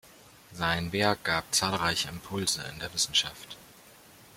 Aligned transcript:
Sein 0.53 0.91
Werk 0.93 1.23
gab 1.25 1.53
zahlreiche 1.53 2.09
Impulse 2.09 2.63
in 2.73 2.79
der 2.79 2.91
Wissenschaft. 2.91 3.55